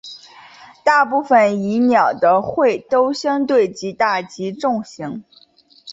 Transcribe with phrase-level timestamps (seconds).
[0.83, 5.23] 大部份蚁鸟的喙都相对较大及重型。